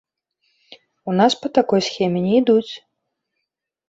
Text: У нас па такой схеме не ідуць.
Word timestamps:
У 1.11 1.13
нас 1.19 1.31
па 1.43 1.47
такой 1.57 1.83
схеме 1.87 2.19
не 2.23 2.31
ідуць. 2.41 2.73